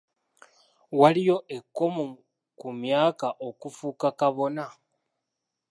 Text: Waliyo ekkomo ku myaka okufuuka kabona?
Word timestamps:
Waliyo 0.99 1.37
ekkomo 1.57 2.07
ku 2.59 2.67
myaka 2.81 3.27
okufuuka 3.47 4.09
kabona? 4.19 4.65